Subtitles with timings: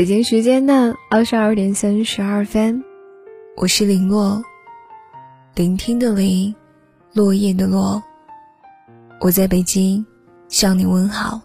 [0.00, 2.82] 北京时间的二十二点三十二分，
[3.54, 4.42] 我是林落，
[5.54, 6.54] 聆听的林，
[7.12, 8.02] 落叶的落。
[9.20, 10.06] 我在北京
[10.48, 11.42] 向你问好。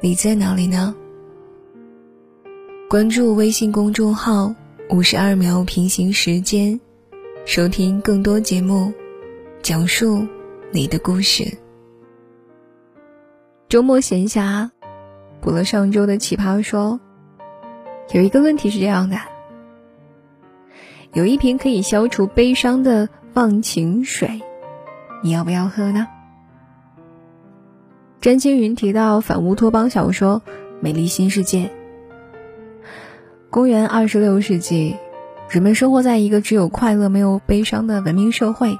[0.00, 0.96] 你在哪里呢？
[2.88, 4.54] 关注微信公众号
[4.88, 6.80] “五十二秒平行时间”，
[7.44, 8.90] 收听更多节目，
[9.60, 10.26] 讲述
[10.72, 11.44] 你的故事。
[13.68, 14.70] 周末闲暇，
[15.42, 16.98] 补了上周的奇葩说。
[18.10, 19.18] 有一个问题是这样的：
[21.12, 24.40] 有一瓶可以消除悲伤的忘情水，
[25.22, 26.08] 你要不要喝呢？
[28.20, 30.40] 詹青云提到反乌托邦小说
[30.80, 31.64] 《美丽新世界》。
[33.50, 34.96] 公元二十六世纪，
[35.50, 38.78] 人们生活在一个只有快乐没有悲伤的文明社会，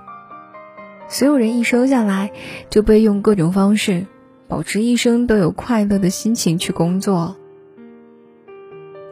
[1.07, 2.33] 所有人一生下来
[2.71, 4.07] 就被用各种方式
[4.49, 7.37] 保持一生都有快乐的心情去工作。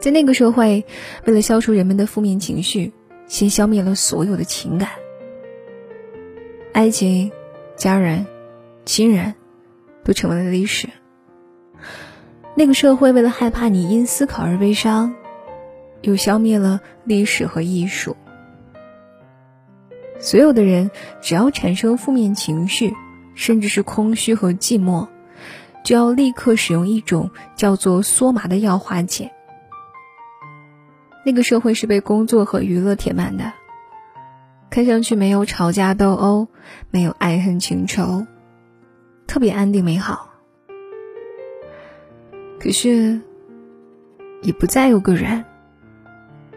[0.07, 0.85] 在那个社会，
[1.25, 2.93] 为了消除人们的负面情绪，
[3.27, 4.91] 先消灭了所有的情感，
[6.71, 7.29] 爱情、
[7.75, 8.25] 家人、
[8.85, 9.35] 亲人，
[10.05, 10.87] 都成为了历史。
[12.55, 15.13] 那个社会为了害怕你因思考而悲伤，
[16.03, 18.15] 又消灭了历史和艺术。
[20.19, 22.93] 所有的人只要产生负面情绪，
[23.35, 25.09] 甚至是空虚和寂寞，
[25.83, 29.33] 就要立刻使用一种叫做梭麻的药化解。
[31.27, 33.51] 那个社会是被工作和娱乐填满的，
[34.69, 36.47] 看上去没有吵架斗殴，
[36.89, 38.25] 没有爱恨情仇，
[39.27, 40.29] 特别安定美好。
[42.61, 43.19] 可是，
[44.41, 45.43] 也不再有个人，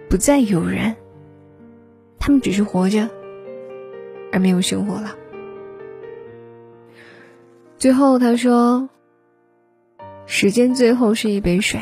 [0.08, 0.94] 不再有人，
[2.20, 3.10] 他们只是活着，
[4.30, 5.16] 而没有生活了。
[7.76, 8.88] 最后他说
[10.26, 11.80] ：“时间最后是一杯水。”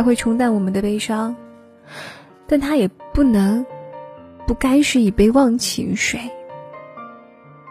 [0.00, 1.36] 它会冲淡我们的悲伤，
[2.46, 3.66] 但它也不能、
[4.46, 6.18] 不该是一杯忘情水。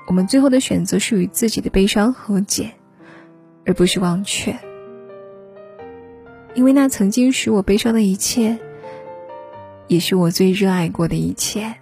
[0.06, 2.72] 我们最后的选择是与自己的悲伤和解，
[3.66, 4.56] 而不是忘却。
[6.54, 8.60] 因为那曾经使我悲伤的一切，
[9.88, 11.74] 也是我最热爱过的一切。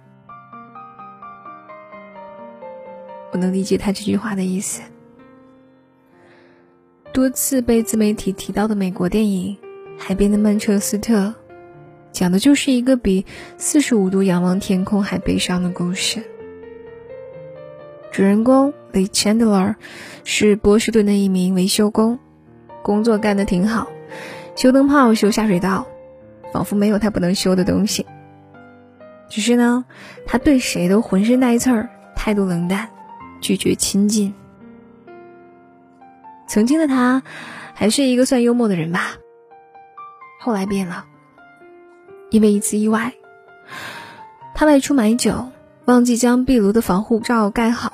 [3.32, 4.80] 我能理解他这句话的意思。
[7.12, 9.54] 多次被自媒体提到的美国电影。
[9.98, 11.34] 海边的曼彻斯特，
[12.12, 13.26] 讲的就是一个比
[13.58, 16.22] 四十五度仰望天空还悲伤的故事。
[18.10, 19.74] 主人公 Lee Chandler
[20.24, 22.18] 是波士顿的一名维修工，
[22.82, 23.88] 工作干得挺好，
[24.56, 25.86] 修灯泡、修下水道，
[26.52, 28.06] 仿佛没有他不能修的东西。
[29.28, 29.84] 只是呢，
[30.26, 32.88] 他对谁都浑身带刺儿，态度冷淡，
[33.42, 34.32] 拒绝亲近。
[36.48, 37.22] 曾经的他，
[37.74, 39.18] 还是一个算幽默的人吧。
[40.48, 41.04] 后来变了，
[42.30, 43.12] 因为一次意外，
[44.54, 45.50] 他外出买酒，
[45.84, 47.92] 忘记将壁炉的防护罩盖好。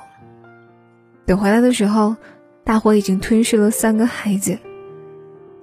[1.26, 2.14] 等回来的时候，
[2.62, 4.60] 大火已经吞噬了三个孩子，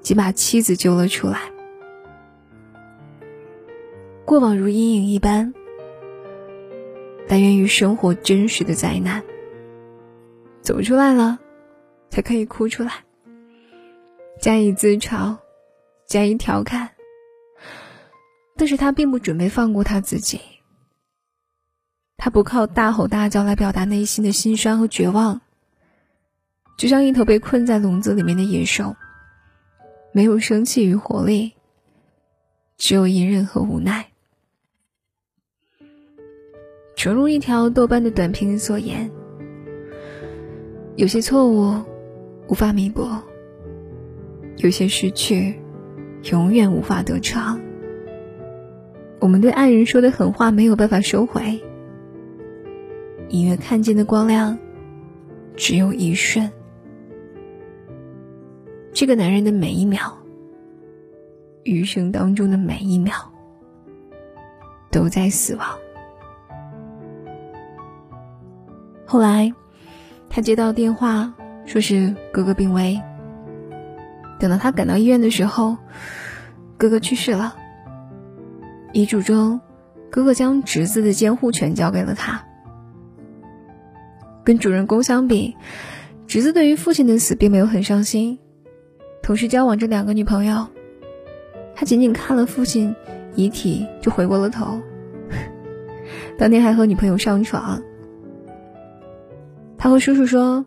[0.02, 1.40] 即把妻子救了出来。
[4.25, 5.53] 过往如阴影一般，
[7.25, 9.23] 但源于生活真实的灾难。
[10.62, 11.40] 走出来了，
[12.09, 12.91] 才可以哭出来，
[14.41, 15.38] 加以自嘲。
[16.12, 16.90] 加以调侃，
[18.58, 20.42] 但是他并不准备放过他自己。
[22.18, 25.40] 他不靠大吼大叫来表达内心的心酸和绝望，
[26.78, 28.98] 就像一头被困在笼子里面的野兽，
[30.12, 31.54] 没有生气与活力，
[32.76, 34.12] 只有隐忍和无奈。
[36.98, 39.10] 诚如一条豆瓣的短评所言
[40.98, 41.82] ：“有些错误
[42.50, 43.08] 无法弥补，
[44.58, 45.58] 有些失去。”
[46.24, 47.59] 永远无法得偿。
[49.20, 51.62] 我们对爱人说的狠话没有办法收回。
[53.30, 54.58] 隐约看见的光亮，
[55.56, 56.52] 只有一瞬。
[58.94, 60.18] 这个男人的每一秒，
[61.64, 63.14] 余生当中的每一秒，
[64.91, 65.66] 都在死亡。
[69.06, 69.53] 后来，
[70.29, 71.34] 他接到电话，
[71.66, 73.00] 说是哥哥病危。
[74.41, 75.78] 等到他赶到医院的时候，
[76.76, 77.55] 哥哥去世了。
[78.91, 79.61] 遗嘱中，
[80.09, 82.43] 哥哥将侄子的监护权交给了他。
[84.43, 85.55] 跟主人公相比，
[86.26, 88.40] 侄子对于父亲的死并没有很伤心，
[89.22, 90.67] 同时交往着两个女朋友。
[91.76, 92.96] 他仅仅看了父亲
[93.35, 94.82] 遗体就回过了头，
[96.40, 97.79] 当天还和女朋友上床。
[99.78, 100.66] 他和叔叔说：“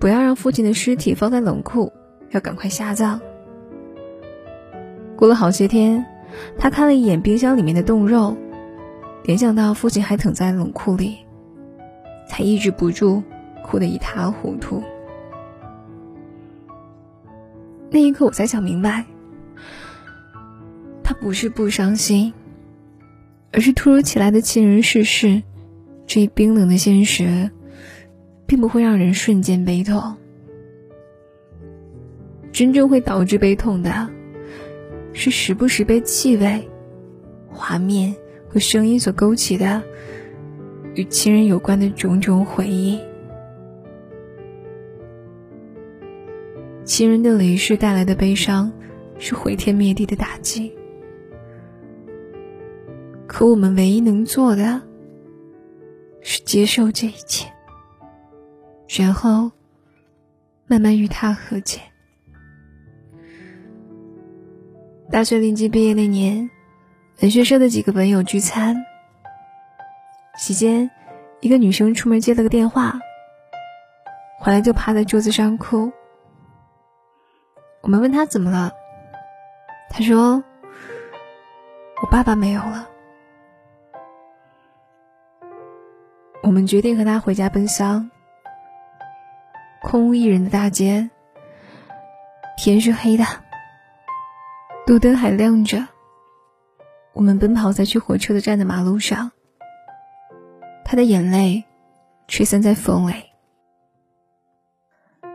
[0.00, 1.92] 不要让父亲的尸体放在冷库。”
[2.34, 3.20] 要赶快下葬。
[5.16, 6.04] 过了好些天，
[6.58, 8.36] 他看了一眼冰箱里面的冻肉，
[9.22, 11.18] 联想到父亲还躺在冷库里，
[12.28, 13.22] 才抑制不住
[13.62, 14.82] 哭得一塌糊涂。
[17.90, 19.04] 那一刻，我才想明白，
[21.04, 22.34] 他不是不伤心，
[23.52, 25.44] 而是突如其来的亲人逝世，
[26.04, 27.52] 这一冰冷的现实，
[28.44, 30.16] 并不会让人瞬间悲痛。
[32.54, 34.08] 真正会导致悲痛的，
[35.12, 36.70] 是时不时被气味、
[37.48, 38.14] 画面
[38.48, 39.82] 和声音所勾起的
[40.94, 43.00] 与亲人有关的种种回忆。
[46.84, 48.70] 亲人的离世带来的悲伤，
[49.18, 50.72] 是毁天灭地的打击。
[53.26, 54.80] 可我们唯一能做的，
[56.20, 57.48] 是接受这一切，
[58.96, 59.50] 然后
[60.68, 61.80] 慢慢与他和解。
[65.10, 66.50] 大学临近毕业那年，
[67.20, 68.74] 文学社的几个文友聚餐，
[70.36, 70.90] 席间，
[71.40, 72.98] 一个女生出门接了个电话，
[74.40, 75.92] 回来就趴在桌子上哭。
[77.82, 78.72] 我们问他怎么了，
[79.90, 80.42] 他说
[82.02, 82.88] ：“我爸爸没有了。”
[86.42, 88.10] 我们决定和他回家奔丧。
[89.82, 91.10] 空无一人的大街，
[92.56, 93.24] 天是黑的，
[94.86, 95.86] 路灯还亮着。
[97.12, 99.30] 我们奔跑在去火车的站的马路上，
[100.84, 101.64] 他的眼泪
[102.28, 103.14] 吹散在风里。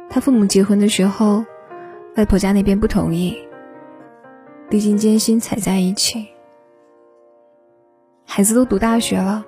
[0.10, 1.46] 他父母结婚的时候。
[2.18, 3.38] 外婆家那边不同意，
[4.70, 6.28] 历经艰辛才在一起。
[8.26, 9.46] 孩子都读大学了，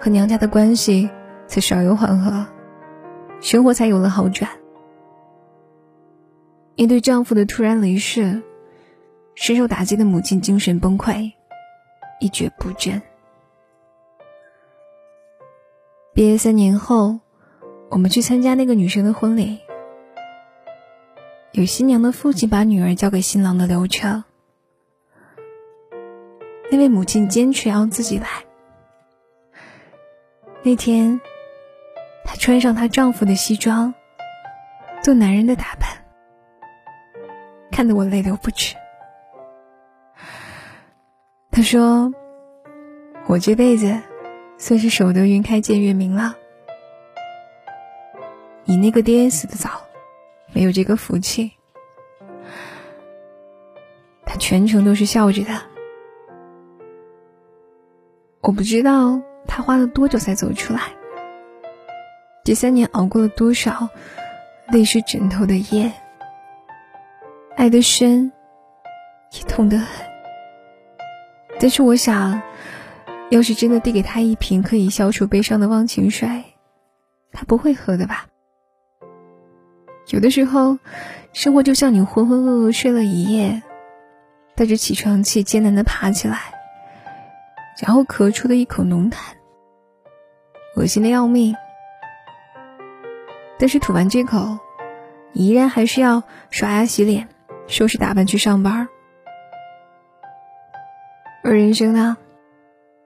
[0.00, 1.10] 和娘家的关系
[1.46, 2.46] 才稍有缓和，
[3.42, 4.48] 生活才有了好转。
[6.76, 8.40] 面对丈夫的突然离世，
[9.36, 11.30] 深受打击的母亲精神崩溃，
[12.20, 13.00] 一蹶不振。
[16.14, 17.20] 毕业三年后，
[17.90, 19.60] 我们去参加那个女生的婚礼。
[21.52, 24.24] 有新娘的父亲把女儿交给新郎的流程，
[26.70, 28.26] 那位母亲坚持要自己来。
[30.62, 31.20] 那天，
[32.24, 33.92] 她穿上她丈夫的西装，
[35.02, 35.88] 做男人的打扮，
[37.70, 38.74] 看得我泪流不止。
[41.56, 42.12] 他说
[43.26, 43.98] ：“我这辈子
[44.58, 46.36] 算是守得云开见月明了，
[48.66, 49.70] 你那个爹死的早。”
[50.52, 51.52] 没有这个福气，
[54.26, 55.62] 他全程都是笑着的。
[58.42, 60.80] 我不知道他花了多久才走出来，
[62.44, 63.88] 这三年熬过了多少
[64.68, 65.90] 泪湿枕头的夜，
[67.56, 68.30] 爱的深，
[69.32, 70.05] 也痛得很。
[71.58, 72.42] 但是我想，
[73.30, 76.28] 要是真的递给他一瓶可以消除悲伤的忘情水，
[77.32, 78.26] 他不会喝的吧？
[80.08, 80.78] 有的时候，
[81.32, 83.62] 生活就像你浑浑噩噩睡了一夜，
[84.54, 86.38] 带着起床气艰难的爬起来，
[87.82, 89.16] 然后咳出的一口浓痰，
[90.76, 91.56] 恶心的要命。
[93.58, 94.58] 但是吐完这口，
[95.32, 97.26] 你依然还是要刷牙洗脸，
[97.66, 98.86] 收拾打扮去上班。
[101.48, 102.16] 而人生呢，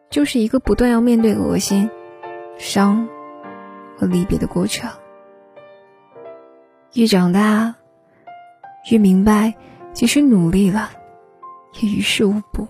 [0.09, 1.90] 就是一个不断要面对恶心、
[2.56, 3.06] 伤
[3.99, 4.90] 和离别的过程。
[6.94, 7.75] 越长大，
[8.90, 9.52] 越明白，
[9.92, 10.90] 即使努力了，
[11.82, 12.66] 也于事无补。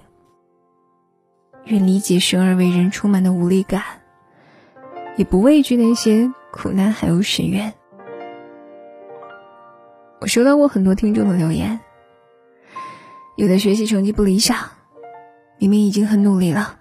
[1.66, 3.80] 越理解生而为人充满的无力感，
[5.14, 7.72] 也不畏惧那些苦难还有深渊。
[10.20, 11.78] 我收到过很多听众的留言，
[13.36, 14.56] 有的学习成绩不理想，
[15.60, 16.78] 明明已经很努力了，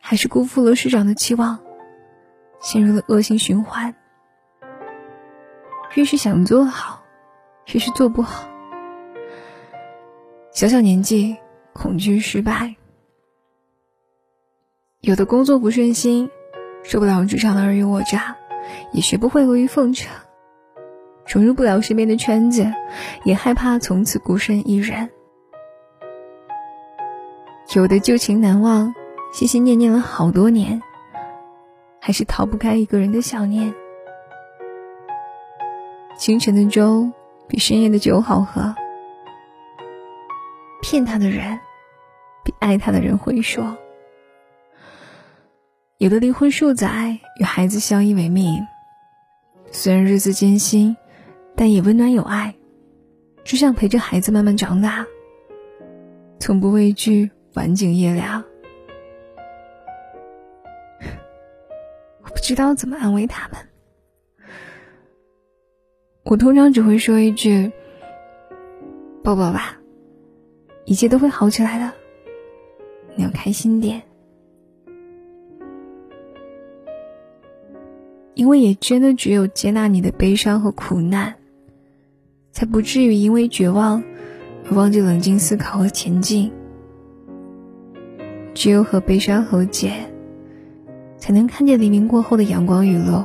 [0.00, 1.58] 还是辜负了师长的期望，
[2.60, 3.96] 陷入了恶性循环。
[5.96, 7.02] 越是想做好，
[7.72, 8.48] 越是做不好。
[10.52, 11.36] 小小年纪，
[11.72, 12.76] 恐惧失败；
[15.00, 16.30] 有的工作不顺心，
[16.84, 18.36] 受不了职场的尔虞我诈，
[18.92, 20.08] 也学不会阿谀奉承；
[21.26, 22.72] 融入不了身边的圈子，
[23.24, 25.08] 也害怕从此孤身一人；
[27.80, 28.94] 有的旧情难忘，
[29.32, 30.82] 心心念念了好多年，
[31.98, 33.72] 还是逃不开一个人的想念。
[36.18, 37.10] 清晨的粥
[37.48, 38.74] 比深夜的酒好喝，
[40.82, 41.58] 骗他的人
[42.44, 43.76] 比爱他的人会说。
[45.96, 48.60] 有的离婚数载，与孩子相依为命，
[49.70, 50.94] 虽然日子艰辛，
[51.56, 52.54] 但也温暖有爱，
[53.44, 55.06] 只想陪着孩子慢慢长大。
[56.38, 58.44] 从不畏惧晚景夜凉。
[62.22, 63.58] 我不知道怎么安慰他们。
[66.24, 67.70] 我通常只会说一句
[69.22, 69.78] ：“抱抱吧，
[70.84, 71.92] 一切都会好起来的，
[73.16, 74.02] 你要开心点。”
[78.34, 81.34] 因为也真的只有接纳你的悲伤和苦难，
[82.50, 84.02] 才不至于因为绝望
[84.64, 86.50] 而忘记冷静思考和前进。
[88.62, 89.92] 只有和悲伤和解，
[91.18, 93.24] 才能看见黎明过后的阳光雨露。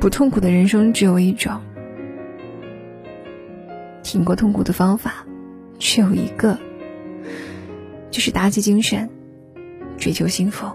[0.00, 1.60] 不痛苦的人生只有一种，
[4.02, 5.24] 挺过痛苦的方法
[5.78, 6.58] 只有一个，
[8.10, 9.08] 就是打起精神，
[9.96, 10.66] 追求幸福。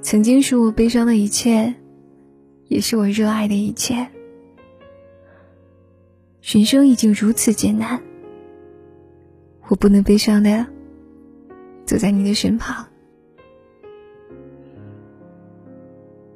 [0.00, 1.74] 曾经是我悲伤的一切，
[2.66, 4.08] 也是我热爱的一切。
[6.42, 8.00] 人生已经如此艰难，
[9.68, 10.66] 我不能悲伤的
[11.84, 12.86] 走在你的身旁。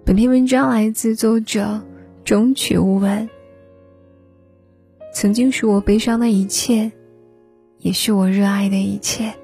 [0.04, 1.82] 本篇文章来自作者
[2.22, 3.28] 中曲无闻。
[5.14, 6.92] 曾经是我悲伤的一切，
[7.78, 9.34] 也是我热爱的一切。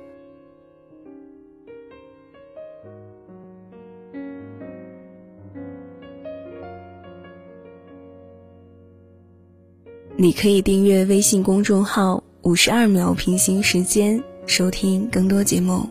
[10.23, 15.89] 你可以订阅微信公众号“五十二秒平行时间”，收听更多节目。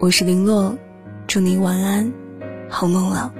[0.00, 0.74] 我是林洛，
[1.26, 2.10] 祝你晚安，
[2.70, 3.30] 好梦了。